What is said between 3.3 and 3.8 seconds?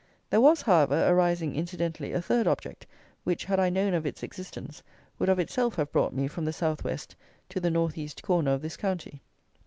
had I